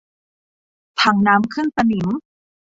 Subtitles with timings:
[1.01, 2.07] ถังน้ำขึ้นสนิม